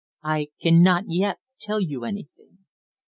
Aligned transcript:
"I 0.23 0.47
cannot 0.63 1.03
yet 1.09 1.37
tell 1.59 1.79
you 1.79 2.05
anything." 2.05 2.57